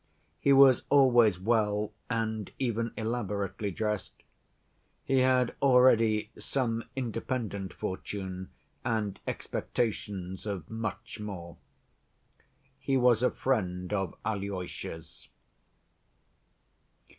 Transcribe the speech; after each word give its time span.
He 0.39 0.51
was 0.51 0.81
always 0.89 1.39
well 1.39 1.93
and 2.09 2.51
even 2.57 2.91
elaborately 2.97 3.69
dressed; 3.69 4.23
he 5.03 5.19
had 5.19 5.53
already 5.61 6.31
some 6.39 6.85
independent 6.95 7.71
fortune 7.71 8.49
and 8.83 9.19
expectations 9.27 10.47
of 10.47 10.67
much 10.71 11.19
more. 11.19 11.57
He 12.79 12.97
was 12.97 13.21
a 13.21 13.29
friend 13.29 13.93
of 13.93 14.15
Alyosha's. 14.25 15.29